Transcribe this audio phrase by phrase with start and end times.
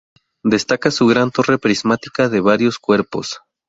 [0.43, 3.41] Destaca su gran torre prismática de varios cuerpos.